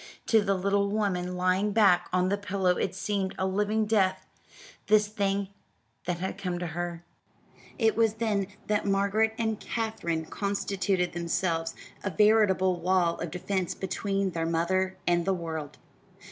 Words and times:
To 0.25 0.41
the 0.41 0.55
little 0.57 0.89
woman 0.89 1.37
lying 1.37 1.73
back 1.73 2.09
on 2.11 2.29
the 2.29 2.35
pillow 2.37 2.71
it 2.75 2.95
seemed 2.95 3.35
a 3.37 3.45
living 3.45 3.85
death 3.85 4.25
this 4.87 5.05
thing 5.07 5.49
that 6.05 6.17
had 6.17 6.39
come 6.39 6.57
to 6.57 6.65
her. 6.73 7.03
It 7.77 7.95
was 7.95 8.15
then 8.15 8.47
that 8.65 8.87
Margaret 8.87 9.35
and 9.37 9.59
Katherine 9.59 10.25
constituted 10.25 11.13
themselves 11.13 11.75
a 12.03 12.09
veritable 12.09 12.79
wall 12.79 13.19
of 13.19 13.29
defense 13.29 13.75
between 13.75 14.31
their 14.31 14.47
mother 14.47 14.97
and 15.05 15.23
the 15.23 15.35
world. 15.35 15.77